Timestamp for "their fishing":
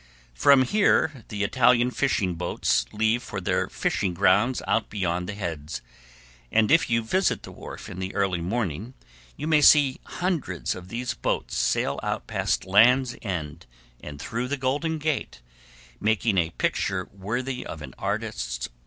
3.39-4.15